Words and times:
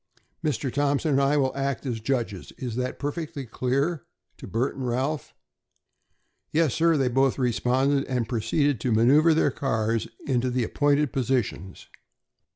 Mr. 0.43 0.73
Thompson 0.73 1.11
and 1.11 1.21
I 1.21 1.37
will 1.37 1.55
act 1.55 1.85
as 1.85 1.99
judges. 1.99 2.51
Is 2.57 2.75
that 2.75 2.97
perfectly 2.97 3.45
clear?" 3.45 4.03
to 4.37 4.47
Bert 4.47 4.73
and 4.75 4.87
Ralph. 4.87 5.35
"Yes, 6.51 6.73
sir," 6.73 6.97
they 6.97 7.07
both 7.07 7.37
responded, 7.37 8.05
and 8.05 8.27
proceeded 8.27 8.79
to 8.81 8.91
manoeuvre 8.91 9.35
their 9.35 9.51
cars 9.51 10.07
into 10.25 10.49
the 10.49 10.63
appointed 10.63 11.13
positions. 11.13 11.85